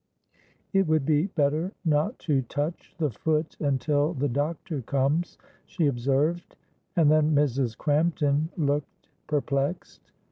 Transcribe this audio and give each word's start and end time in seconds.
"It 0.73 0.87
would 0.87 1.05
be 1.05 1.27
better 1.27 1.73
not 1.85 2.17
to 2.21 2.41
touch 2.41 2.95
the 2.97 3.11
foot 3.11 3.55
until 3.59 4.15
the 4.15 4.27
doctor 4.27 4.81
comes," 4.81 5.37
she 5.67 5.85
observed. 5.85 6.55
And 6.95 7.11
then 7.11 7.35
Mrs. 7.35 7.77
Crampton 7.77 8.49
looked 8.57 9.09
perplexed. 9.27 10.09